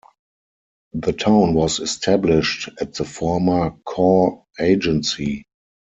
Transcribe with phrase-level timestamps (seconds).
[0.93, 5.45] The town was established at the former Kaw Agency.